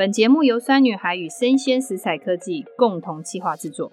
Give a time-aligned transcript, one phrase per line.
[0.00, 3.92] 本节目由酸女孩与生鲜食材科技共同企划制作。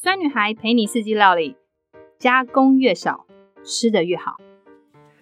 [0.00, 1.56] 酸女孩陪你四季料理，
[2.16, 3.26] 加工越少，
[3.64, 4.36] 吃得越好。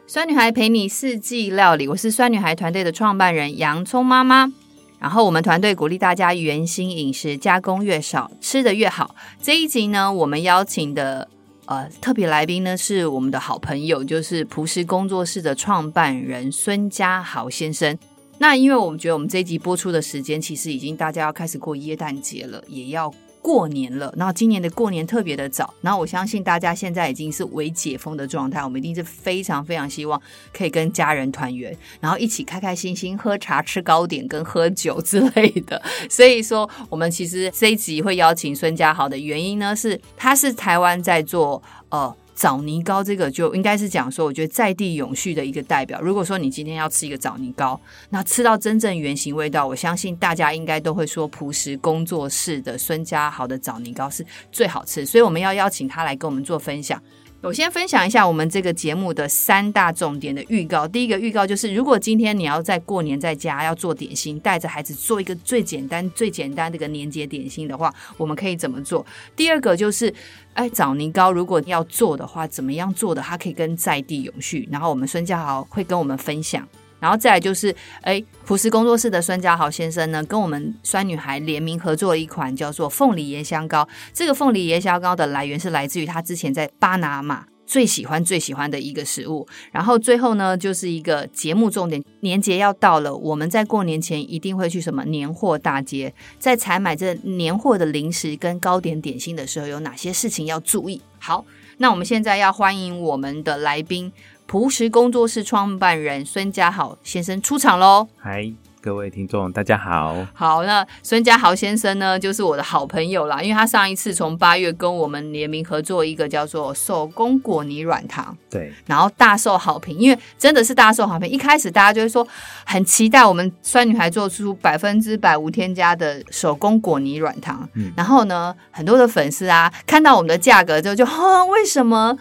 [0.06, 4.52] 酸女孩陪你四季料理，我是酸女孩团队的创办人洋葱妈妈。
[4.98, 9.16] 然后我们团队鼓励大家原型饮食，加工越少，吃得越好。
[9.40, 11.26] 这一集呢，我们邀请的
[11.64, 17.98] 呃特别来宾呢是我们的好朋友，就是璞实工作室的创办人孙家豪先生。
[18.44, 24.12] 那因为我们觉得我们这一集播出的时间，其实已经大家要开始过耶诞节了，也要过年了。
[24.18, 30.20] 然后今年的过年特别的早，然后我相信大家现在已经是微解封的状态，我们一定是非常非常希望
[30.52, 35.80] 可以跟家人团圆，然后一起开开心心喝茶、吃糕点跟喝酒之类的。
[36.10, 42.14] 所以说，我们其实这一集会邀请孙家豪的原因呢，是他是台湾在做呃。
[42.34, 46.00] 枣泥糕这个就应该是讲说，我觉得在地永续的一个代表。
[46.00, 55.06] 如果说你今天要吃一个枣泥糕，那吃到真正原型味道，我相信大家应该都会说，朴实工作室的孙家豪的枣泥糕是最好吃。
[55.06, 57.00] 所以我们要邀请他来跟我们做分享。
[57.44, 60.88] 首先分享一下我们这个节目的三大重点的预告。
[60.88, 69.04] 第一个预告就是，如果今天你要在过年在家要做点心，带着孩子做一个最简单、最简单的一个年节点心的话，我们可以怎么做？
[69.36, 70.10] 第二个就是，
[70.54, 73.20] 哎，枣泥糕如果要做的话，怎么样做的？
[73.20, 74.66] 它可以跟在地永续。
[74.72, 76.66] 然后我们孙家豪会跟我们分享。
[77.04, 83.86] 然后再来就是，哎，璞实工作室的孙家豪先生呢，跟我们酸女孩联名合作了一款叫做凤梨椰香糕。
[84.14, 89.46] 这个凤梨椰香糕的来源是来自于他之前在巴拿马最喜欢最喜欢的一个食物。
[89.70, 101.02] 然后最后呢，就是一个节目重点，年节要到了，我们在过年前一定会去什么年货大街，在采买这年货的零食跟糕点点心的时候，有哪些事情要注意？
[101.18, 101.44] 好，
[101.76, 104.10] 那我们现在要欢迎我们的来宾。
[104.46, 108.06] 璞实工作室创办人孙家豪先生出场喽！
[108.18, 110.14] 嗨，各位听众，大家好。
[110.32, 121.28] 好，那孙家豪先生呢，就是我的好朋友啦，因为他上一次从八月跟我们联名合作一个叫做手工果泥软糖，对，然后大受好评，因为真的是大受好评。
[121.28, 122.24] 一开始大家就会说
[122.64, 132.16] 很期待我们酸女孩做出百分之百无添加的手工果泥软糖，嗯，然后呢，很多的粉丝啊看到我们的价格之后就，哈，为什么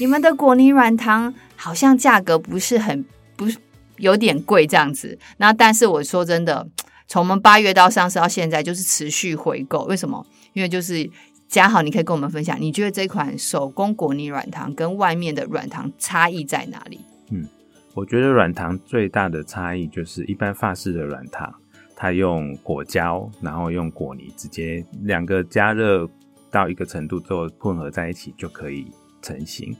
[0.00, 1.32] 你们的果泥软糖？
[1.56, 3.04] 好像价格不是很
[3.36, 3.58] 不是
[3.96, 6.68] 有点贵这样子，那但是我说真的，
[7.08, 10.24] 从我们八月到上市到现在就是持续回购，为什么？
[10.52, 11.10] 因为就是
[11.48, 17.00] 嘉豪，你可以跟我们分享，你觉得这款手工果泥软糖跟外面的软糖差异在哪里？
[17.30, 17.46] 嗯，
[17.94, 21.54] 我觉得软糖最大的差异就是一般法式的软糖，
[21.94, 26.08] 它用果胶，然后用果泥直接两个加热
[26.50, 28.86] 到一个程度之后混合在一起就可以
[29.22, 29.76] 成型。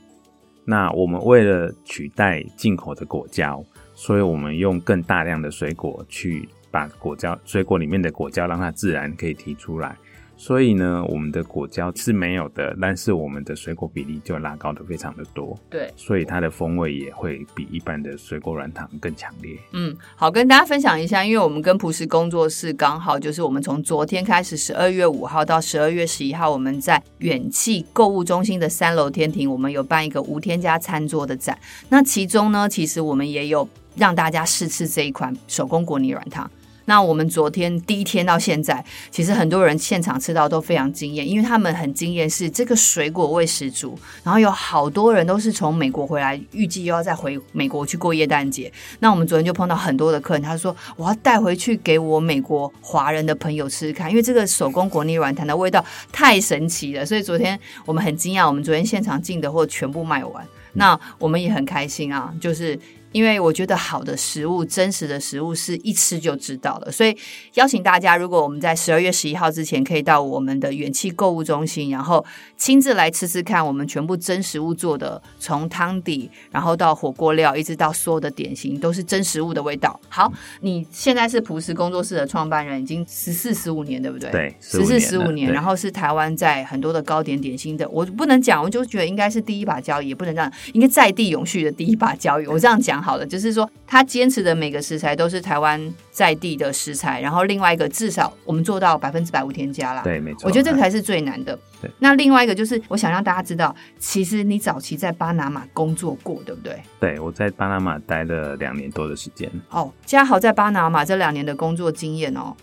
[0.69, 3.63] 那我们为了取代进口的果胶，
[3.93, 9.97] 所以我们用更大量的水果去把果胶、水果里面的果胶让它自然可以提出来。
[10.37, 15.57] 所以呢，我们的果胶是没有的，但是我们的水果比例就拉高的非常的多。
[15.69, 19.57] 对，所以它的风味也会比一般的水果软糖更强烈。
[19.73, 31.57] 嗯，好，跟大家分享一下，因为我们跟朴实工作室刚好就是我们从昨天开始，十二月五号到十二月十一号，我们在远气购物中心的三楼天庭，我们有办一个无添加餐桌的展。
[31.89, 36.49] 那其中呢，其实我们也有让大家试吃这一款手工果泥软糖。
[36.87, 48.71] 那我们昨天第一天到现在，其实很多人现场吃到都非常惊艳，因为他们很惊艳是这个水果味十足，然后有好多人都是从美国回来，预计又要再回美国去过耶诞节。
[48.99, 55.83] 那我们昨天就碰到很多的客人，他说我要带回去给我美国华人的朋友吃吃看，因为这个手工果泥软糖的味道
[56.13, 62.79] 太神奇了，所以昨天我们很惊讶，我们昨天现场进的货全部卖完，那我们也很开心啊，就是。
[63.11, 67.17] 因为我觉得好的食物、真实的食物是一吃就知道了，所以
[67.53, 72.23] 邀请大家，如果我们在十二月十一号之前可以到我们的远企购物中心，然后
[72.57, 79.99] 亲自来吃吃看我们全部真食物做的，从汤底，然后到火锅料，一直到所有的点心，都是真食物的味道。
[80.09, 84.29] 好，你现在是朴实工作室的创办人，已经十四十五年，对不对？
[84.31, 92.97] 对，十四十五年，然后是台湾在很多的糕点点心的，我不能讲，我就觉得应该是第一把交椅，也不能这样，应该在地永续的第一把交椅，我这样讲。
[93.07, 95.81] 好了，就是说他坚持的每个食材都是台湾
[96.11, 100.01] 在地的食材，然后另外一个至少我们做到百分之百无添加啦。
[100.03, 100.41] 对，没错。
[100.43, 101.57] 我觉得这个才是最难的。
[101.81, 101.89] 对。
[101.99, 106.81] 那另外一个就是我想让大家知道，其实你早期在巴拿马工作过，对不对？
[106.99, 109.49] 对，我在巴拿马待了两年多的时间。
[109.69, 112.53] 哦，嘉豪在巴拿马这两年的工作经验哦。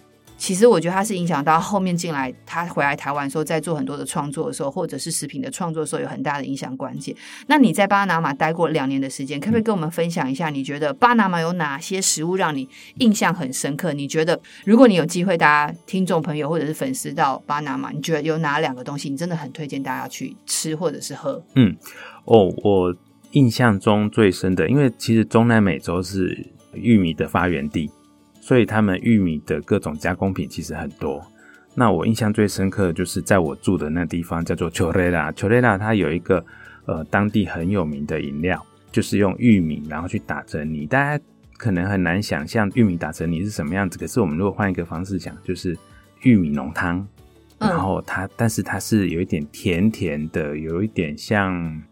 [0.45, 7.17] 其实我觉得他是影响到后面进来，他回来台湾的时候，在做很多的创作的时候，或者是食品的创作的时候，有很大的影响关键。
[7.47, 10.51] 那你在巴拿马待过两年的时间，可不可以跟我们分享一下？
[10.51, 12.69] 你觉得巴拿马有哪些食物让你
[12.99, 13.95] 印象很深刻？
[13.95, 21.43] 你觉得如果你有机会，大家听众朋友或者是粉丝到巴拿马，你觉得有哪两个东西你真的很推荐大家去吃或者是喝？
[21.55, 21.75] 嗯，
[22.27, 22.95] 哦，我
[23.31, 27.91] 印象中最深的，因为其实中南美洲是玉米的发源地。
[28.45, 31.25] 所以他们玉米的各种加工品其实很多。
[31.75, 36.45] 那我印象最深刻的就是在我住的那地方叫做 Chorera，Chorera 它有一个
[36.85, 38.63] 呃当地很有名的饮料，
[38.93, 40.85] 就是用玉米然后去打成泥。
[40.85, 41.25] 大家
[41.57, 43.99] 可能很难想象玉米打成泥是什么样子。
[43.99, 45.75] 可是我们如果换一个方式想，就是
[46.21, 47.07] 玉米浓汤，
[47.59, 51.83] 然后它但是它是有一点甜甜的，有一点像。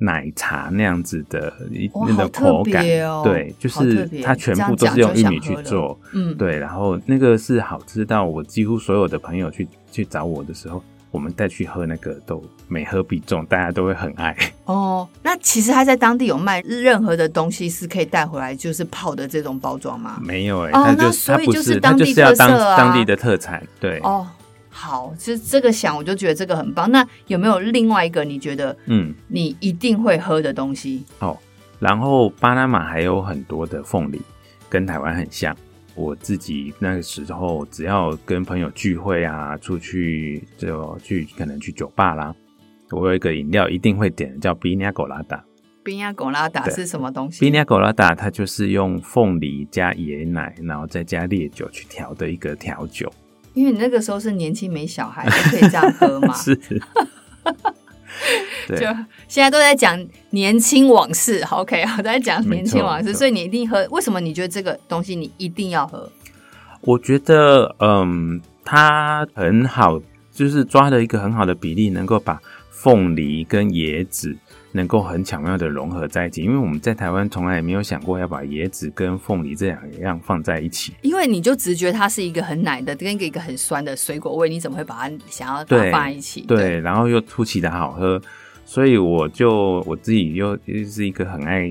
[0.00, 10.80] 奶茶那样子的一那个口感，哦、对，就是它全部都是用玉米去做，嗯，对，然后那个是好吃到我几乎所有的朋友去去找我的时候，
[11.10, 14.36] 我们带去喝那个都每喝必中，大家都会很爱。
[14.66, 20.20] 哦，那其实他在当地有卖任何的东西是可以带回来，就是泡的这种包装吗？
[20.22, 24.24] 没有哎、欸，哦，他就那所以就是当地特色啊，他就是要当当地的特产，对，哦。
[24.80, 26.88] 好，其实这个想我就觉得这个很棒。
[26.92, 31.04] 那有没有另外一个你觉得，嗯，你一定会喝的东西？
[31.18, 31.36] 嗯、哦，
[31.80, 34.20] 然后巴拿马还有很多的凤梨，
[34.68, 35.54] 跟台湾很像。
[35.96, 42.32] 我自己那个时候只要跟朋友聚会啊，出去就去可能去酒吧啦，
[42.90, 45.40] 我有一个饮料一定会点，叫 Piña Colada。
[45.84, 53.12] Piña Colada 是什么东西？Piña Colada 它就是用凤梨加椰奶，然后再加烈酒去调的一个调酒。
[53.58, 56.32] 因为你那个时候是年轻没小孩， 就可以这样喝嘛。
[56.32, 56.54] 是，
[58.68, 58.86] 就
[59.26, 59.98] 现在都在讲
[60.30, 61.42] 年轻往事。
[61.50, 63.84] OK，我在讲年轻往事，所以你一定喝。
[63.90, 66.08] 为什么你觉得这个东西你一定要喝？
[66.82, 70.00] 我觉得，嗯，它很好，
[70.32, 72.40] 就是抓了一个很好的比例，能够把
[72.70, 74.36] 凤梨跟椰子。
[74.78, 80.94] 能够很巧妙的融合在一起，因为我们在台湾从来也没有想过要把椰子跟凤梨这两样放在一起。
[81.02, 86.42] 因为你就直觉它是一个很奶的跟一个很酸的水果味，你怎么会把它想要把它放在一起？
[86.42, 88.22] 对，对，然后又出奇的好喝，
[88.64, 90.56] 所以我就我自己又
[90.88, 91.68] 是一个很爱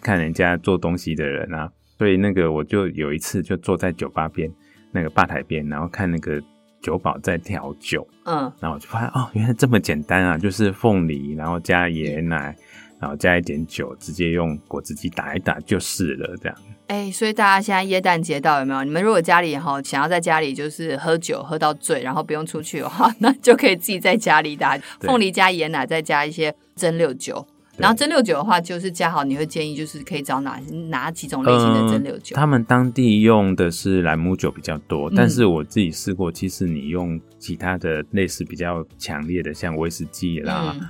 [0.00, 4.50] 看人家做东西的人啊，所以那个我就有一次就坐在酒吧边
[4.92, 6.42] 那个吧台边，然后看那个。
[6.82, 12.54] 酒保在调酒，嗯，然后我就发现哦，原来这么简单啊，就是凤梨，然后加椰奶，
[13.00, 16.56] 然后加一点酒，直接用果汁机打一打就是了，这样。
[16.88, 18.84] 哎、欸，所以大家现在耶诞节到有没有？
[18.84, 27.44] 你们如果家里哈想要在家里就是喝酒喝到醉，然后不用出去的话， 那就可以自己在家里打凤梨加椰奶，再加一些蒸馏酒。
[27.76, 32.34] 然后蒸馏酒的话，就是嘉豪，你会建议就是可以找哪哪几种类型的蒸馏酒？
[32.34, 40.74] 呃，他们当地用的是兰姆酒比较多，但是我自己试过，其实你用其他的类似比较强烈的，像威士忌啦。
[40.78, 40.88] 嗯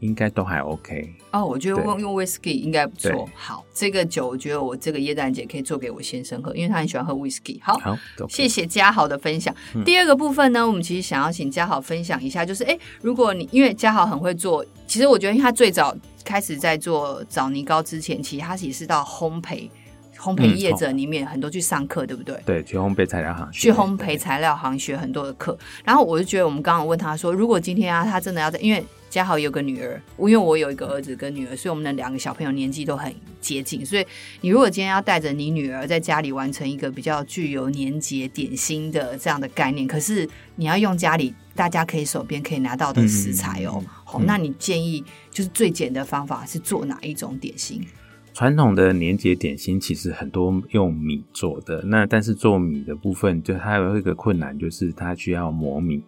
[0.00, 3.28] 应该都还 OK 哦，我觉得用用威士忌应该不错。
[3.34, 7.60] 好，这个酒我觉得我这个耶诞节可以做给我先生喝，因为他很喜欢喝威士忌。
[7.64, 7.98] 好，好，
[8.28, 9.52] 谢谢嘉豪的分享。
[9.74, 9.82] 嗯。
[9.82, 15.92] 第二个部分呢，我们其实想要请嘉豪分享一下，就是哎，如果你因为嘉豪很会做，其实我觉得他最早
[16.28, 19.70] 开始在做枣泥糕之前，其实他也是到烘焙
[20.18, 22.38] 烘焙业者里面很多去上课，对不对？
[22.44, 25.56] 对，去烘焙材料行去烘焙材料行学很多的课。
[25.82, 28.84] 然后我就觉得，我们刚刚问他说，如果今天啊，他真的要在，因为。
[29.10, 33.10] 嘉豪有个女儿，因为我有一个儿子跟女儿，所以我们的两个小朋友年纪都很
[33.40, 33.84] 接近。
[33.84, 34.06] 所以
[34.42, 43.82] 你如果今天要带着你女儿在家里完成一个比较具有年节点心的这样的概念，可是你要用家里大家可以手边可以拿到的食材哦。
[44.10, 47.84] 好、嗯，那你建议就是最简的方法是做哪一种点心？
[48.32, 56.02] 传统的年节点心其实很多用米做的，那但是做米的部分就它有一个困难，就是它需要磨米。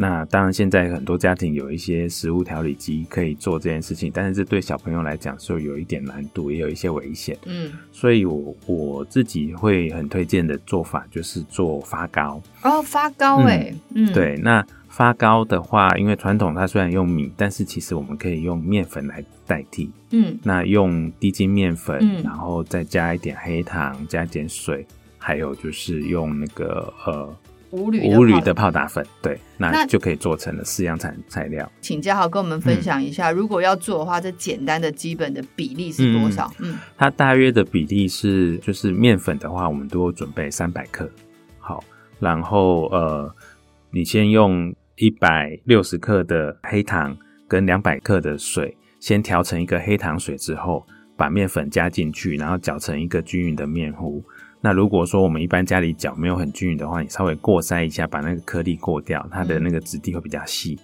[0.00, 7.36] 那当然，现在很多家庭有一些食物调理机可以做这件事情，但是这对小朋友来讲是有一点难度，也有一些危险。
[7.44, 12.40] 嗯，所以我我自己会很推荐的做法就是做发糕。
[12.62, 14.38] 哦，发糕哎，嗯，对。
[14.38, 19.90] 那发糕的话，因为传统它虽然用米，但是其实我们可以用面粉来代替。
[20.12, 24.86] 嗯，那用低筋面粉，嗯，然后再加一点黑糖，加一点水，
[25.18, 27.36] 还有就是用那个呃。
[27.70, 31.70] 无铝的泡打粉，对，那就可以做成了四样材材料。
[31.80, 36.52] 请嘉豪跟我们分享一下，嗯，如果要做的话，这简单的基本的比例是多少？
[36.58, 41.08] 嗯，它大约的比例是，就是面粉的话，我们都准备三百克。
[41.58, 41.82] 好，
[42.18, 43.32] 然后呃，
[43.90, 50.84] 你先用一百六十克的黑糖跟两百克的水，先调成一个黑糖水之后，
[51.16, 54.24] 把面粉加进去，然后搅成一个均匀的面糊。
[54.60, 60.78] 那如果说我们一般家里搅没有很均匀的话，你稍微过筛一下，把那个颗粒过掉，它的那个质地会比较细。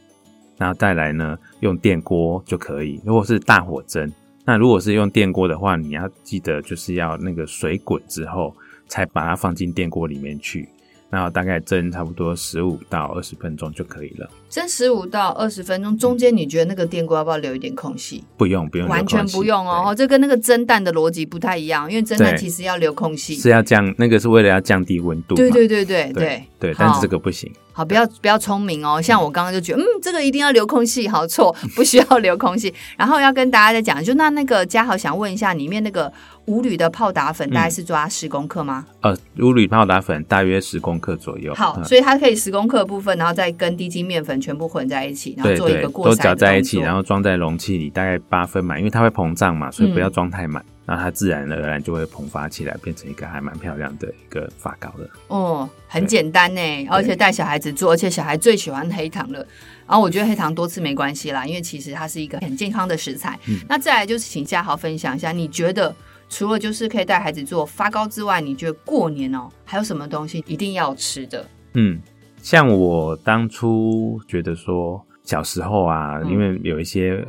[0.56, 2.98] 然后再来呢，用电锅就可以。
[3.04, 4.10] 如果是大火蒸，
[4.44, 8.56] 那如果是用电锅的话，你要记得就是要那个水滚之后，
[8.88, 10.68] 才把它放进电锅里面去。
[11.10, 14.28] 然后大概蒸差不多十五到二十分钟就可以了。
[14.56, 18.24] 蒸十五到二十分钟，中间你觉得那个电锅要不要留一点空隙？
[18.38, 19.94] 不用，不用，完全不用哦。
[19.94, 25.34] 这跟那个蒸蛋的逻辑不太一样，因为蒸蛋其实要留空隙，是要降，那个是为了要降低温度。
[25.34, 27.52] 对对对对对对，但是这个不行。
[27.74, 29.02] 好，不要不要聪明哦。
[29.02, 32.72] 像我刚刚就觉得，嗯，这个一定要留空隙，好错， 不需要留空隙。
[32.96, 36.10] 然后要跟大家再讲，就那那个嘉豪想问一下，里面那个
[36.46, 38.86] 五铝的泡打粉大概是抓十公克吗？
[39.02, 41.52] 呃，五铝泡打粉大约十公克左右。
[41.54, 50.64] 好，所以它可以十公克的部分，然后再跟低筋面粉全部混在一起，然后做一个过筛，都搅在一起，然后装在容器里，大概八分满，因为它会膨胀嘛，所以不要装太满。
[50.88, 55.10] 那它自然而然就会膨发起来，变成一个还蛮漂亮的一个发膏了。
[55.26, 59.44] 哦，很简单呢，而且带小孩子做，而且小孩最喜欢黑糖了。
[59.84, 63.36] 然后我觉得黑糖多吃没关系啦，因为其实它是一个很健康的食材。
[63.48, 65.92] 嗯、那再来就是请嘉豪分享一下，你觉得
[66.28, 71.44] 除了就是可以带孩子做发糕之外，你觉得过年哦还有什么东西一定要吃的？
[71.74, 72.00] 嗯，
[72.46, 77.26] 像我当初觉得说小时候啊，嗯、因为有一些。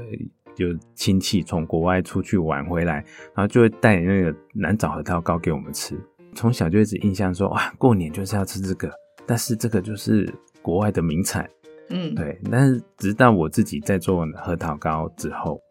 [0.56, 2.96] 就亲戚从国外出去玩回来，
[3.36, 5.96] 然后就会带那个南枣核桃糕给我们吃。
[6.34, 8.92] 从小就一直印象说，哇，过年就是要吃这个。
[9.28, 10.28] 但是这个就是
[10.64, 11.48] 国外的名产，
[11.92, 12.42] 嗯，对。
[12.50, 15.62] 但是直到我自己在做核桃糕之后，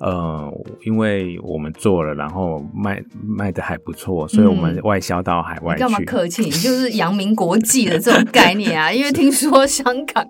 [0.00, 0.52] 呃，
[0.84, 5.82] 因为我们做了，然后卖卖的还不错，所以我们外销到海外去。
[5.82, 6.42] 嗯，你干嘛客气？
[6.42, 8.90] 你就是扬名国际的这种概念啊！
[8.92, 10.26] 因为听说香港。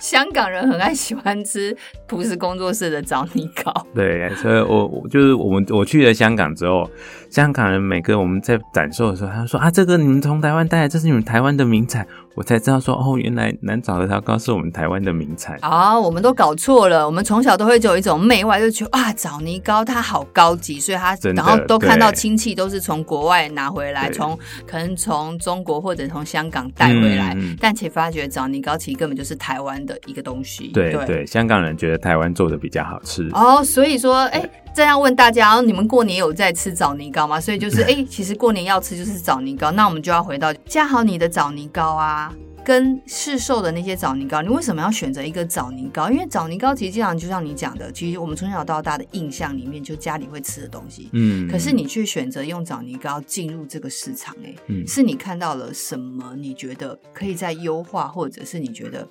[0.00, 1.76] 香港人很爱喜欢吃
[2.08, 6.90] 朴实工作室的枣泥糕，对，所以我我就是我们我去了香港之后，
[7.32, 12.06] 香港人每个我们在展售的时候，他说啊，这个你们从台湾带来，这是你们台湾的名产。
[12.34, 15.98] 我才知道说哦，原来南枣核桃糕是我们台湾的名产啊！
[15.98, 30.68] 我们都搞错了，我们从小都会有一种媚外，就觉得啊，枣泥糕它好高级，所以它然后都看到亲戚都是从国外拿回来，从可能从中国或者从香港带回来，嗯、但其实发觉枣泥糕其实根本就是台湾的一个东西。
[30.68, 34.42] 对对，对，香港人觉得台湾做的比较好吃哦，所以说哎，
[34.74, 37.40] 这样问大家，你们过年有在吃枣泥糕吗？
[37.40, 42.32] 所以就是哎，其实过年要吃就是枣泥糕，那我们就要回到加好你的枣泥糕啊。
[42.64, 46.08] 跟市售的那些枣泥糕，你为什么要选择一个枣泥糕？
[46.08, 51.10] 因为枣泥糕其实经常就像你讲的，其实我们从小到大的印象里面，就家里会吃的东西。
[51.12, 56.36] 嗯，可是你却选择用枣泥糕进入这个市场，欸，哎，嗯，是你看到了什么？
[56.36, 59.08] 你觉得可以再优化，或者是你觉得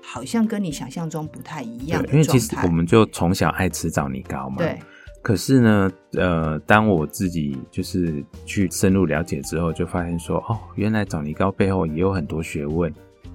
[0.00, 2.08] 好像跟你想象中不太一样的？
[2.10, 4.58] 因为其实我们就从小爱吃枣泥糕嘛。
[4.58, 4.78] 对。
[5.22, 12.92] 可是呢，呃，当我自己就是去深入了解之后，就发现说，哦，原来枣泥糕背后也有很多学问。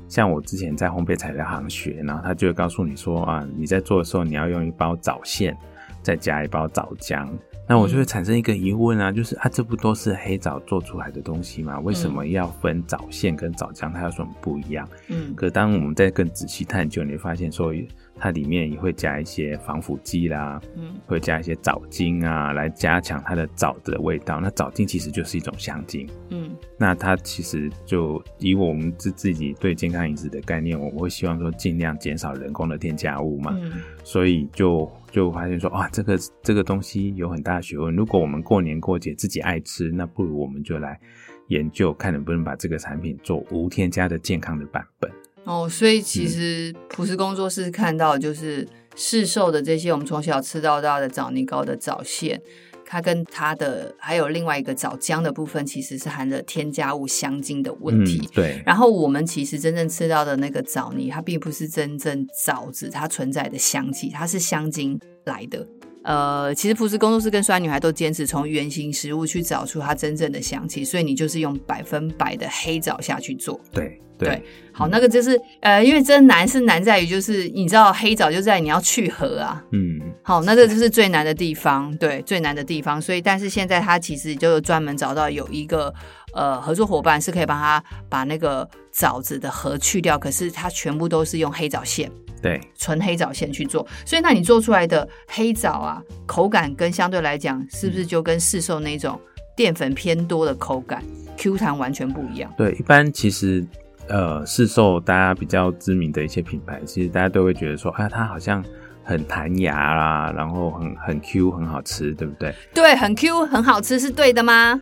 [0.09, 5.57] 像我之前在烘焙材料行学，然后他就会告诉你说，啊，你在做的时候，你要用一包枣馅，
[6.01, 7.27] 再加一包枣浆。
[7.69, 11.77] 那我就会产生一个疑问啊，就是啊，这不都是黑枣做出来的东西吗？
[11.81, 13.91] 为什么要分枣馅跟枣浆？
[13.93, 14.87] 它有什么不一样？
[15.09, 17.73] 嗯，可当我们再更仔细探究，你会发现说，
[18.19, 24.39] 它里面也会加一些防腐剂啦，嗯，会加一些藻精啊，来加强它的枣的味道。
[24.39, 34.89] 那藻精其实就是一种香精，嗯，那它其实就以我们自自己对健康饮食的概念，我们会希望说尽量减少人工的添加物嘛，嗯，所以就。
[35.09, 37.95] 就发现说，哇，这个这个东西有很大的学问。
[37.95, 40.99] 如果我们过年过节自己爱吃，那不如我们就来
[41.47, 45.09] 研究，看能不能把这个产品做无添加的健康的版本。
[45.47, 52.41] 哦，所以其实朴实工作室看到就是市售的这些我们从小吃到大的枣泥糕的枣馅。
[52.89, 58.19] 它跟它的还有另外一个枣浆的部分，其实是含着添加物香精的问题。
[58.19, 58.63] 嗯、对。
[58.65, 65.67] 然后我们其实真正吃到的那个枣泥，它并不是真正枣子它存在的香气，它是香精来的。
[66.07, 73.59] 呃，其实朴实工作室跟酸女孩都坚持从原型食物去找出它真正的香气，所以你就是用百分百的黑枣下去做。
[73.71, 74.01] 对。
[74.19, 82.99] 对，对，好，那个就是呃，因为真难是难在于就是你知道黑枣就在你要去核啊，嗯，好，那这就是最难的地方，对，最难的地方。
[82.99, 85.93] 所以，但是现在他其实就专门找到有一个
[86.33, 93.85] 呃合作伙伴是可以帮他把那个枣子的核去掉，可是它全部都是用黑枣线，对，纯黑枣线去做。
[94.05, 99.19] 所以，那你做出来的黑枣啊，口感跟相对来讲是不是就跟市售那种
[99.55, 101.03] 淀粉偏多的口感
[101.37, 102.53] Q 弹完全不一样？
[102.57, 103.65] 对，一般其实。
[104.09, 108.63] 呃，市售大家比较知名的一些品牌，其实大家都会觉得说，啊，它好像
[109.03, 112.55] 很弹牙啦，然后很很 Q，很好吃，对不对？
[112.73, 114.81] 对，很 Q，很好吃，是对的吗？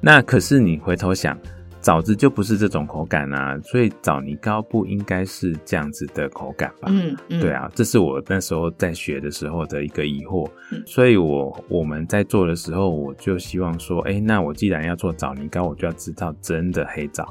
[0.00, 1.36] 那可是你回头想。
[1.80, 6.88] 枣子就不是这种口感啊，所以枣泥糕不应该是这样子的口感吧？
[6.90, 10.48] 嗯，嗯对啊，这是我那时候在学的时候的一个疑惑。
[10.72, 17.26] 嗯、所以我我们在做的时候，我就希望说，哎、欸，那我既然要做枣泥糕，我就要知道真的黑枣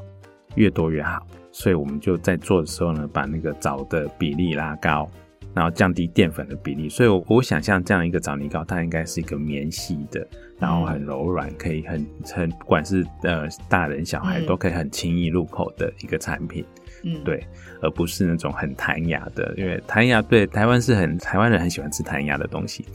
[0.55, 1.25] 越多越好。
[1.51, 5.09] 所以我们就在做的时候呢，把那个枣的比例拉高。
[5.53, 10.25] 然后降低淀粉的比例，所以我我想象这样一个枣泥糕，它应该是一个绵细的，
[10.59, 16.63] 然后很柔软，可以很很不管是呃大人小孩都可以很轻易入口的一个产品，
[17.03, 17.43] 嗯，对，
[17.81, 22.85] 而不是那种很弹牙的，因为弹牙对台湾是很台湾人很喜欢吃弹牙的东西。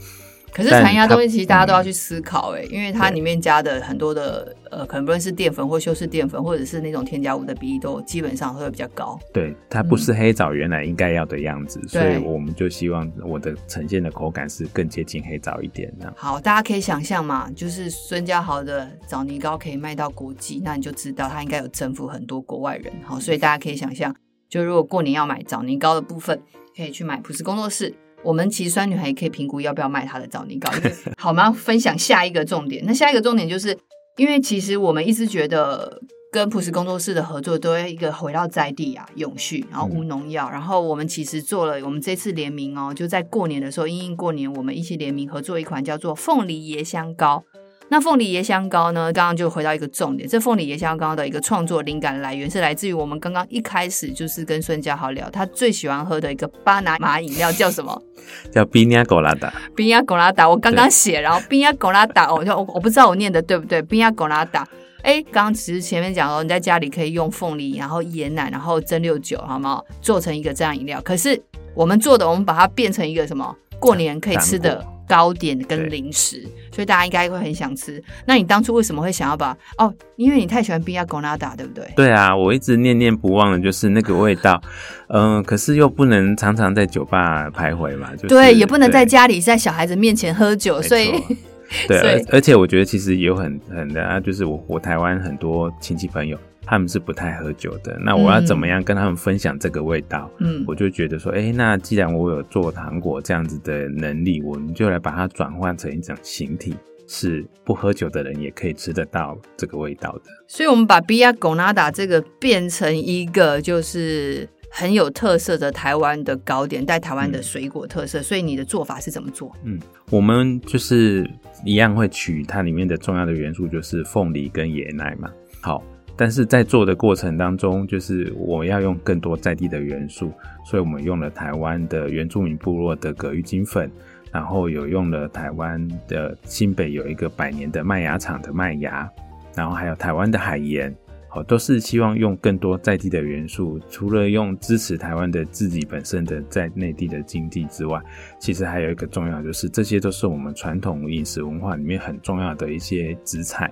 [0.55, 9.19] 可是弹牙东西其实大家都要去思考哎、因为它里面加的很多的呃，可能不论是淀粉或修饰淀粉，或者是那种添加物的比例，都基本上会比较高。
[9.33, 16.13] 对，它不是黑枣原来应该要的样子，嗯、所以我们就希望我的呈现的口感是更接近黑枣一点的。
[16.15, 22.93] 好，大家可以想象嘛，就是孙家豪的枣泥糕可以卖到国际，那你就知道他应该有征服很多国外人。
[23.03, 24.15] 好，所以大家可以想象，
[24.47, 26.41] 就如果过年要买枣泥糕的部分，
[26.77, 27.93] 可以去买普斯工作室。
[28.25, 31.51] 我们其实酸女孩也可以评估要不要卖她的枣泥糕，因为 好吗？
[31.51, 32.83] 分享下一个重点。
[32.85, 33.77] 那下一个重点就是，
[34.17, 36.01] 因为其实我们一直觉得
[36.31, 40.47] 跟朴实工作室的合作都要一个回到在地啊，永续，然后无农药。
[40.49, 47.43] 嗯、然后我们其实做了，我们这次联名哦，就在过年的时候，因应过年，我们一起联名合作一款叫做凤梨椰香糕。
[47.87, 49.13] 那凤梨椰香膏呢？
[49.13, 58.01] 刚刚就回到一个重点，这凤梨椰香膏的一个创作灵感来源是来自于我们刚刚一开始就是跟孙家豪聊，他最喜欢喝的一个巴拿马饮料叫什么？
[58.51, 59.53] 叫冰亚狗拉达。
[59.75, 63.81] 冰亚狗拉达，我刚刚写，然后冰亚狗拉达，我就我我不知道我念的对不对？
[63.83, 64.67] 冰亚狗拉达。
[65.03, 69.79] 哎，刚刚其实前面讲说你在家里可以用凤梨，然后椰奶，然后蒸馏酒，好吗？
[70.01, 70.99] 做成一个这样饮料。
[71.01, 71.39] 可是
[71.75, 73.55] 我们做的，我们把它变成一个什么？
[73.79, 74.83] 过年可以吃的。
[75.07, 78.01] 糕点跟零食，所以大家应该会很想吃。
[78.25, 79.93] 那你当初为什么会想要把哦？
[80.15, 81.85] 因为你太喜欢冰亚狗拉达，对不对？
[81.95, 84.61] 对啊，我一直念念不忘的就是那个味道。
[85.07, 91.11] 嗯、呃，可是又不能常常在酒吧徘徊嘛，就是、对，也不能在家里在小孩子面前喝酒，所以
[91.87, 96.37] 对，而且我觉得其实也有很很的啊，就是我我台湾很多亲戚朋友。
[96.65, 100.29] 他们是不太喝酒的，那我要怎么样跟他们分享这个味道？
[100.39, 106.75] 嗯，我就觉得说，哎、欸，那既然我有做糖果这样子的能力，我们就来把它转换成一种形体，
[107.07, 110.31] 是不喝酒的人也可以吃得到这个味道的。
[110.47, 118.21] 所以，我们把比亚狗拿达这个变成一个就是很有特色的台湾的糕点，带台湾的水果特色。
[118.21, 119.55] 嗯、所以，你的做法是怎么做？
[119.63, 121.29] 嗯，我们就是
[121.63, 125.29] 一样会取它里面的重要的元素，就是凤梨跟椰奶嘛。
[125.61, 125.83] 好。
[126.17, 130.31] 但是在做的过程当中，就是我要用更多在地的元素，
[130.65, 133.91] 所以我们用了台湾的原住民部落的葛玉金粉，
[134.31, 139.09] 然后有用了台湾的新北有一个百年的麦芽厂的麦芽，
[139.55, 140.95] 然后还有台湾的海盐，
[141.27, 148.01] 好，都是希望用更多在地的元素，除了用支持台湾的自己本身的在内地的经济之外，
[148.39, 153.69] 其实还有一个重要就是，这些都是我们传统饮食文化里面很重要的一些食材。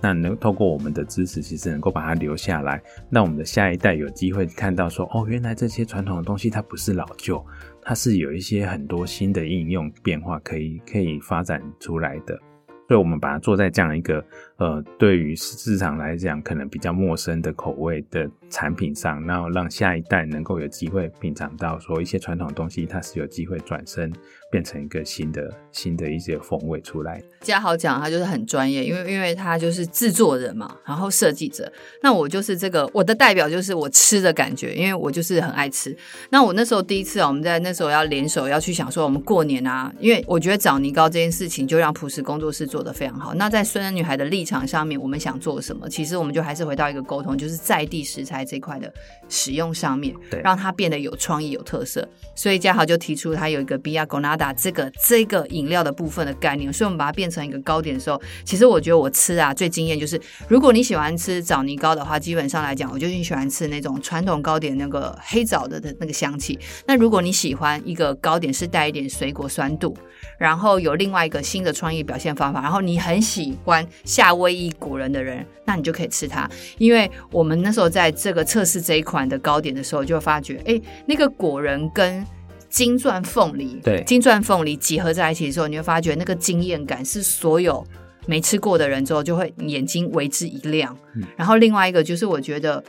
[0.00, 7.44] 那能透过我们的支持，其实能够把它留下来，让我们的下一代有机会看到说，哦，原来这些传统的东西它不是老旧，
[7.82, 12.38] 它是有一些很多新的应用变化可以可以发展出来的。
[12.88, 14.24] 所以，我们把它做在这样一个
[14.58, 24.10] 呃，对于市场来讲可能比较陌生的口味的产品上，然后让下一代能够有机会品尝到说一些传统东西，它是有机会转身
[24.50, 27.22] 变成一个新的新的一些风味出来。
[27.42, 31.70] 嘉豪讲他就是很专业，因为因为他就是制作人嘛，然后设计者。
[32.02, 35.94] 那我就是这个我的代表，就是我吃的感觉，因为我就是很爱吃。
[36.30, 42.86] 那我那时候第一次啊，我们在那时候要联手要去想说，我们过年啊，因为我觉得枣泥糕这件事情就让朴实工作室做。
[42.86, 43.34] 得非常好。
[43.34, 45.88] 那在孙女孩的立场上面，我们想做什么？
[45.88, 48.90] 其实我们就还是回到一个沟通，就是在地食材这块的
[49.28, 52.08] 使用上面，对，让它变得有创意、有特色。
[52.34, 56.72] 所以嘉豪就提出他有一个比亚狗拿达这个这个饮料的部分的概念。
[56.72, 66.58] 所以我们把它变成一个糕点的时候，其实我觉得我吃啊最惊艳就是，如果你喜欢吃枣泥糕的话，基本上来讲，我就很喜欢吃那种传统糕点那个黑枣的的那个香气。
[66.86, 69.96] 那如果你喜欢一个糕点是带一点水果酸度，
[70.38, 72.60] 然后有另外一个新的创意表现方法。
[72.60, 76.48] 然后你很喜欢夏威夷果仁的人，那你就可以吃它。
[76.78, 82.24] 因为我们那时候在这个测试这一款的糕点的时候，就发觉，哎，那个果仁跟
[82.68, 87.86] 金钻凤梨，对，金钻凤梨结合在一起的时候，你会发觉那个惊艳感是所有
[88.26, 90.96] 没吃过的人之后就会眼睛为之一亮。
[91.14, 92.82] 嗯、然后另外一个就是我觉得。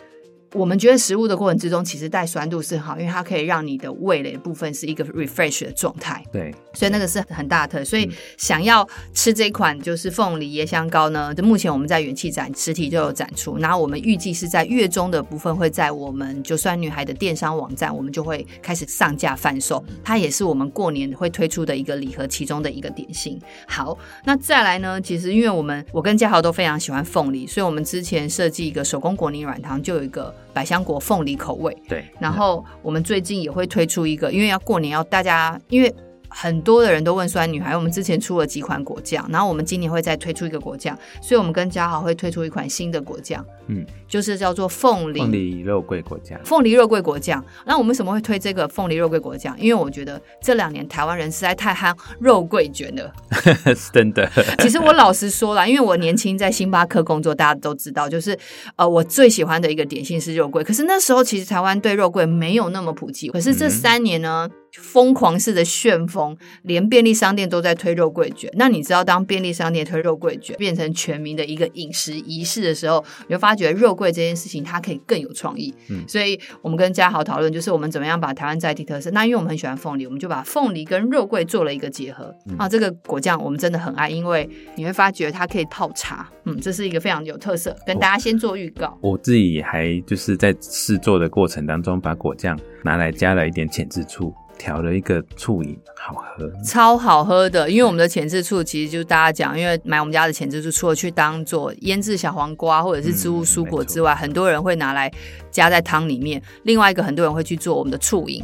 [0.53, 6.23] 我们觉得食物的过程之中，其实带酸度是好，因为它可以让你的味蕾的部分是一个 refresh 的状态。
[6.31, 7.85] 对，所以那个是很大的特。
[7.85, 19.83] 所以想要吃这款就是凤梨椰香膏呢，就目前我们在元气展实体就有展出，然后我们预计是在月中的部分会在我们就酸女孩的电商网站，我们就会开始上架贩售。
[20.03, 23.37] 它也是我们过年会推出的一个礼盒其中的一个点心。
[23.67, 24.99] 好，那再来呢？
[25.01, 30.33] 其实因为我们我跟嘉豪都非常喜欢凤梨，所以我们之前设计一个手工果泥软糖，就有一个。
[30.57, 32.03] 百香果凤梨口味，对。
[32.19, 35.93] 然后我们最近也会推出一个，因为要过年，要大家，因为。
[36.29, 46.39] 很多的人都问酸女孩，我们之前出了几款果酱，然后我们今年会再推出一个果酱，所以我们跟嘉豪会推出一款新的果酱，嗯，就是叫做凤梨凤梨肉桂果酱。
[46.43, 49.57] 凤梨肉桂果酱，那我们为什么会推这个凤梨肉桂果酱？
[49.59, 53.11] 因为我觉得这两年台湾人实在太憨肉桂卷了，
[53.75, 54.29] 是真的。
[54.59, 58.37] 其实我老实说了，因为我年轻在星巴克工作，大家都知道，就是
[58.75, 60.63] 呃，我最喜欢的一个点心是肉桂。
[60.63, 64.47] 可是那时候其实台湾对肉桂没有那么普及，可是这三年呢？
[64.49, 68.49] 嗯疯狂式的旋风，连便利商店都在推肉桂卷。
[68.53, 75.73] 那你知道，当便利商店推肉桂卷变成全民的一个饮食仪式的时候，你就发觉肉桂这件事情它可以更有创意。
[75.89, 79.09] 嗯，所以我们跟嘉豪讨论，就是我们怎么样把台湾在地特色。
[79.11, 82.33] 那因为我们很喜欢凤梨，我们就把凤梨跟肉桂做了一个结合。
[82.49, 86.29] 嗯、啊，这个果酱我们真的很爱，因为你会发觉它可以泡茶。
[86.45, 88.97] 嗯，这是一个非常有特色，跟大家先做预告。
[89.01, 94.33] 我，我自己还就是在试做的过程当中，把果酱拿来加了一点浅渍醋。
[94.57, 97.69] 调了一个醋饮，好喝，超好喝的。
[97.69, 105.11] 因为我们的前置醋，其实就是大家讲，因为买我们家的前置醋，除了去当做腌制小黄瓜或者是植物蔬果之外，嗯、很多人会拿来
[105.51, 106.41] 加在汤里面。
[106.63, 108.43] 另外一个，很多人会去做我们的醋饮。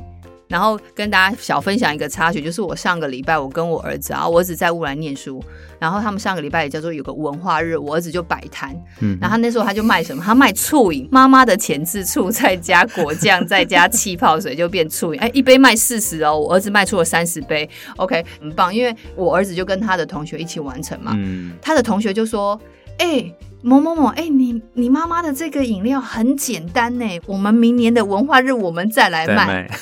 [0.53, 5.43] 然后跟大家小分享一个插曲，就是我上个礼拜我跟我儿子啊，我儿子在乌兰念书，
[5.79, 10.23] 然后他们上个礼拜也叫做有个文化日，我儿子就摆摊，嗯，然后他那时候他就卖什么？
[10.23, 22.61] 他卖醋饮，妈妈的前置醋再加果酱再加气泡水就变醋饮，哎，一杯卖四十哦，我儿子卖出了三十杯，OK，很棒，因为我儿子就跟他的同学一起完成嘛，嗯，他的同学就说，
[22.99, 23.25] 哎。
[23.63, 29.67] 某某某，哎、欸，你你妈妈的这个饮料很简单呢，我们明年的文化日我们再来卖。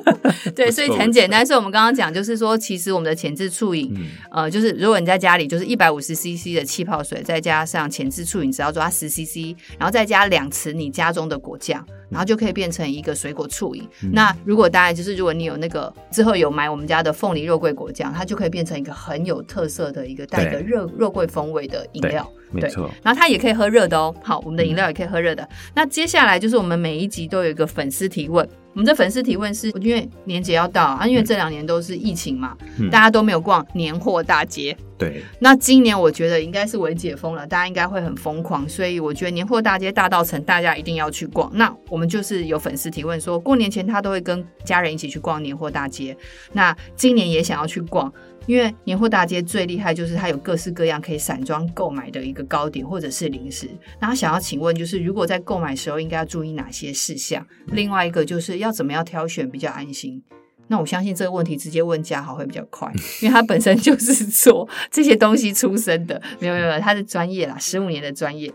[0.54, 1.44] 对，所以很简单。
[1.44, 3.90] 所以我们刚刚讲，就是说，其实我们的前置促饮，
[4.32, 11.84] 嗯、呃，就是如果你在家里，就是一百五十 CC 的气泡水，再加上前置促饮，只要抓十 CC，然后再加两匙你家中的果酱。
[12.10, 13.88] 然后就可以变成一个水果醋饮。
[14.02, 22.30] 嗯、那如果大家就是如果你有那个之后有买我们家的凤梨肉桂果酱，它就可以变成一个很有特色的一个带个肉肉桂风味的饮料。
[22.52, 22.90] 对，没错。
[23.02, 24.14] 然后它也可以喝热的哦。
[24.22, 25.42] 好，我们的饮料也可以喝热的。
[25.44, 28.46] 嗯、那接下来就是我们每一集都有一个粉丝提问。
[28.72, 34.76] 我们的粉丝提问是，因为年节要到啊，因为这两年都是疫情嘛，嗯、大家都没有逛年货大街。
[34.96, 35.22] 对。
[35.40, 41.50] 那今年我觉得应该是微解封了，大家应该会很疯狂，所以我觉得年货大街大道城大家一定要去逛。
[41.54, 46.16] 那我们就是有粉丝提问说，过年前他都会跟家人一起去逛年货大街，
[46.52, 48.12] 那今年也想要去逛。
[48.46, 53.68] 因为年货大街最厉害就是它有各式各样可以散装购买的一个糕点或者是零食。
[54.00, 57.46] 那想要请问，就是如果在购买时候应该要注意哪些事项？
[57.66, 60.22] 另外一个就是要怎么样挑选比较安心？
[60.68, 62.88] 那我相信这个问题直接问嘉豪会比较快，
[63.20, 68.52] 因为他本身就是做这些东西出身的，没有没有，他是专业啦， 十五年的专业。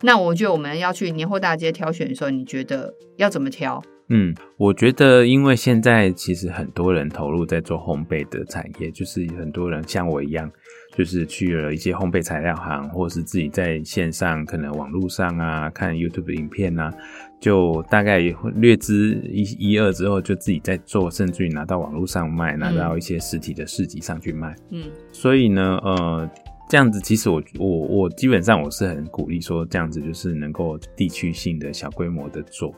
[0.00, 3.82] 那我觉得我们要去年货大街挑选的时候，你觉得要怎么挑？
[4.10, 10.50] 嗯，我觉得，因为现在其实很多人投入在做烘焙的产业，就是很多人像我一样，
[10.96, 16.90] 就是去了一些烘焙材料行，或是自己在线上，可能网络上啊，看 YouTube 影片啊，
[17.38, 18.18] 就大概
[18.54, 19.42] 略知一
[19.72, 24.56] 一二之后，就自己在做，甚至于拿到网络上卖，拿到一些实体的市集上去卖。
[24.70, 26.30] 嗯，所以呢，呃，
[26.70, 32.74] 这样子其实我我我基本上我是很鼓励说，这样子就是能够地区性的小规模的做。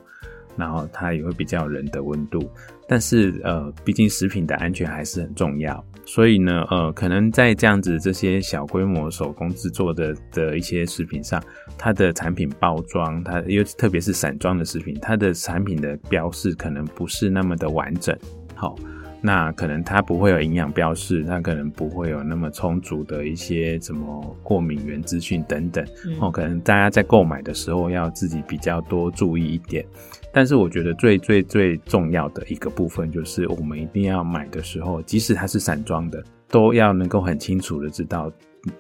[0.57, 2.51] 然后它也会比较人的温度，
[2.89, 11.43] 但是呃，毕竟食品的安全还是很重要，所以呢，呃，可能在这样子这些小规模手工制作的的一些食品上，
[11.79, 18.17] 它的产品包装，它尤其特别是散装的食品，它的产品的标示可能不是那么的完整，
[18.55, 18.77] 好。
[19.23, 29.85] 那可能它不会有营养标示，它可能不会有那么充足的一些什么过敏原资讯等等，嗯、哦，可能大家在购买的时候要自己比较多注意一点。
[30.33, 38.31] 但是我觉得最最最重要的一个部分就是，我们一定要买的时候，即使它是散装的，都要能够很清楚的知道。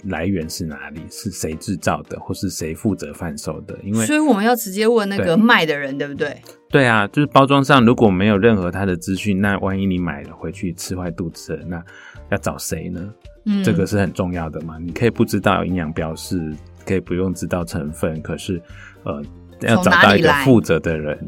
[0.04, 1.00] 来源是哪里？
[1.10, 3.74] 是谁制造的，或是谁负责贩售的？
[3.82, 6.42] 因为所以我们要直接问那个卖的人，对，对不对？
[6.68, 11.82] 对啊，就是包装上如果没有任何他的资讯，那万一你买了回去吃坏肚子了，那
[12.28, 13.14] 要找谁呢？
[13.46, 14.76] 嗯，这个是很重要的嘛。
[14.78, 16.54] 你可以不知道营养标示，
[16.84, 18.60] 可以不用知道成分，可是
[19.04, 19.22] 呃，
[19.68, 21.18] 要找到一个负责的人，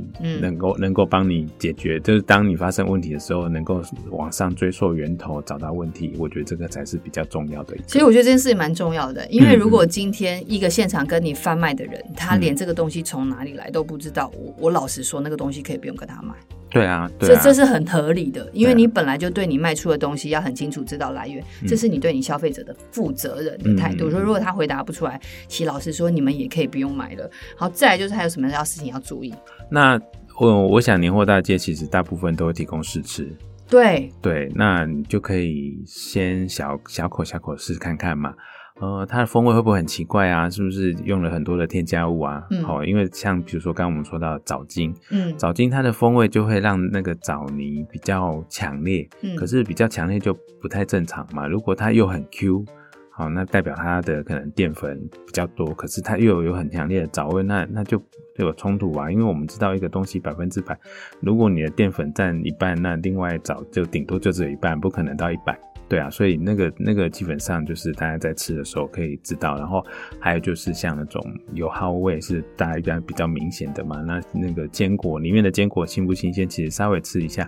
[0.41, 1.99] 能够能够帮你解决。
[2.01, 6.15] 就是当你发生问题的时候，能够往上追溯源头，找到问题。
[6.19, 7.77] 我觉得这个才是比较重要的。
[7.87, 16.35] 其实我觉得这件事情蛮重要的，因为如果今天一个现场跟你贩卖的人，嗯、他连这个东西从哪里来都不知道，我我老实说，那个东西可以不用跟他买。
[16.73, 24.11] 对啊，对啊，这这是很合理的，因为你本来就对你卖出的东西要很清楚知道来源，嗯、这是你对你消费者的负责任的态度。
[24.11, 27.31] 说、嗯、如果他回答不出来，其实老实说，你们也可以不用买了。
[27.57, 29.35] 好，再来就是还有什么要事情要注意？
[29.71, 30.01] 那
[30.41, 33.31] 我我想年货大街其实大部分都会提供试吃，
[33.69, 38.33] 对对，那你就可以先小小口小口试看看嘛。
[38.81, 40.51] 呃，它的风味会不会很奇怪啊？
[40.51, 42.45] 是不是用了很多的添加物啊？
[42.51, 51.47] 嗯，好，因为像比如说刚刚我们说到藻精，嗯，藻精它的风味就会让那个枣泥比较强烈，嗯，可是比较强烈就不太正常嘛。
[51.47, 52.65] 如果它又很 Q，
[53.11, 57.99] 好，那代表它的可能淀粉比较多，可是它又有有很强烈的藻味，那那就
[58.35, 59.09] 就有冲突啊。
[59.13, 60.77] 因为我们知道一个东西百分之百，
[61.21, 65.57] 如果你的淀粉占一半，那另外枣就顶多就只有一半，不可能到一百。
[65.93, 69.85] 对啊，所以那个那个基本上就是大家在吃的时候可以知道，然后
[70.19, 77.47] 还有就是像那种油耗味是大家一般比较明显的嘛，那那个坚果里面的坚果新不新鲜，其实稍微吃一下，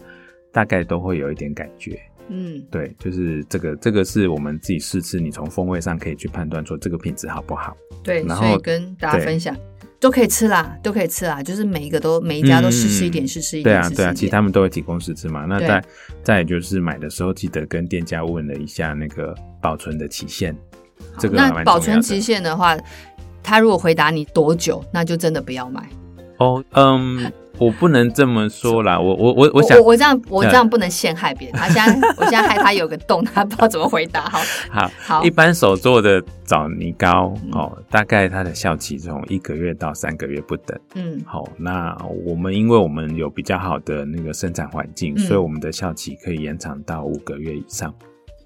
[0.52, 1.98] 大概都会有一点感觉。
[2.28, 7.74] 嗯，对，就是这个这个是我们自己试吃，你从风味上可以去判断说这个品质好不好。
[8.02, 9.56] 对，然后跟大家分享。
[10.04, 13.74] 都可以吃啦，都可以吃啦，就是每一个都每一家都试吃一点，试吃、嗯、一点。
[13.74, 15.46] 对啊，对啊，其实他们都会提供试吃嘛。
[15.46, 15.82] 那再
[16.22, 20.54] 再就是买的时候，记得跟店家问了一下那个保存的期限。
[21.18, 22.76] 这个那保存期限的话，
[23.42, 25.88] 他如果回答你多久，那就真的不要买。
[26.36, 27.32] 哦，嗯。
[27.58, 31.56] 我不能这么说啦，我我我我想我，我这样我这样不能陷害别人。
[31.56, 34.22] 他现在我现在害他有个洞，他不知道怎么回答。
[34.22, 35.24] 好， 好，好。
[35.24, 40.78] 一般手做的枣泥糕哦，嗯、大概它的效期从一个月到三个月不等。
[40.94, 47.94] 嗯，好，那我们因为我们有比较好的那个生产环境，嗯、所以我们的效期可以延长到五个月以上。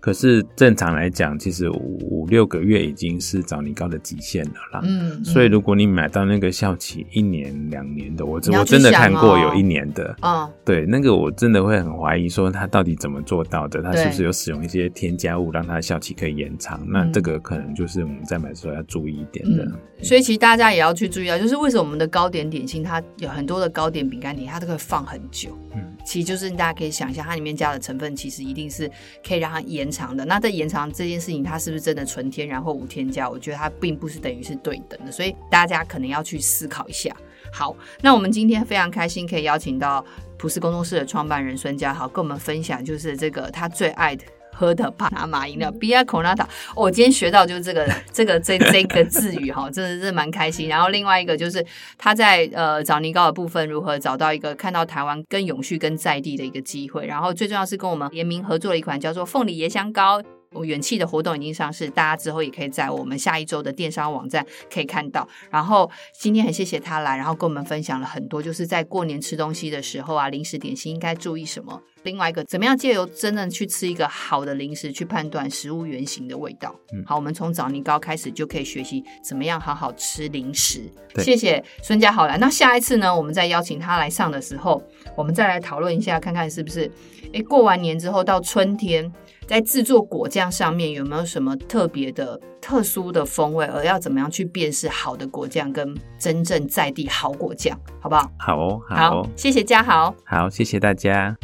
[0.01, 4.81] 可是正常来讲，其实五五六个月已经是枣泥糕的极限了啦。
[4.85, 10.17] 嗯，嗯，所以如果你买到那个效期一年两年的，我我真的看过有一年的。
[10.23, 13.83] 哦，对，那个我真的会很怀疑，说他到底怎么做到的？
[13.83, 16.81] 他是不是有使用一些添加物，让它的效期可以延长？
[16.87, 19.65] 那这个可能就是我们在买的时候要注意一点的。
[19.65, 25.51] 嗯，所以其实大家也要去注意啊，就是为什么我们的糕点点心，它有很多的糕点饼干体，它都可以放很久。
[25.75, 28.91] 嗯，其实就是大家可以想一下，它里面加的成分其实一定是
[29.23, 30.25] 可以让它延长的。
[30.25, 33.29] 那在延长这件事情，它是不是真的纯天然或无添加？
[33.29, 37.15] 我觉得它并不是等于是对等的，所以大家可能要去思考一下。
[37.53, 40.03] 好，那我们今天非常开心可以邀请到
[40.39, 44.25] 普世工作室的创办人孙家豪，跟我们分享就是这个他最爱的。
[44.59, 46.45] 喝的巴拿马饮料 Bia Colada。
[46.75, 50.69] 我今天学到就是这个 这个这这个字语哈，真的是蛮开心。
[50.69, 51.65] 然后另外一个就是
[51.97, 57.07] 他在呃枣泥糕的部分如何找到一个看到台湾更永续、跟在地的一个机会。
[57.07, 60.21] 然后最重要是跟我们联名合作了一款叫做凤梨椰香糕。
[60.53, 65.29] 我元气的活动已经上市，大家之后也可以在我们下一周的电商网站可以看到。
[65.51, 71.81] 然后今天很谢谢他来，然后跟我们分享了很多，就是在过年吃东西的时候啊，零食点心应该注意什么。
[72.05, 76.75] 另外一个，怎么样借由真正去吃一个好的零食，去判断食物原型的味道。
[76.93, 80.83] 嗯，好，我们从枣泥糕开始就可以学习怎么样好好吃零食。
[81.19, 82.39] 谢谢孙家豪来。
[82.39, 84.83] 那下一次呢，我们再邀请他来上的时候，
[85.17, 86.91] 我们再来讨论一下，看看是不是，
[87.33, 89.13] 诶，过完年之后到春天。
[89.49, 93.65] 在制作果酱上面有没有什么特别的、特殊的风味？
[93.65, 98.31] 而要怎么样去辨识好的果酱跟真正在地好果酱，好不好？
[98.39, 101.35] 好哦，好哦，谢谢嘉豪，好，谢谢大家。